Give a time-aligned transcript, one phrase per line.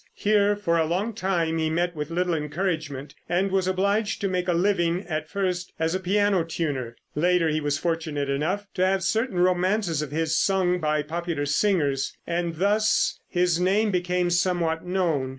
[0.15, 4.47] Here for a long time he met with little encouragement, and was obliged to make
[4.47, 9.03] a living at first as a piano tuner; later he was fortunate enough to have
[9.03, 15.29] certain romances of his sung by popular singers, and thus his name became somewhat known.